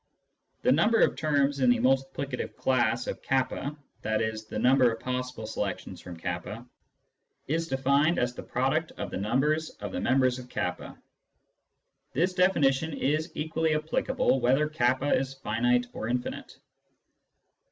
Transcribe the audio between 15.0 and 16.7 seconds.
is finite or infinite.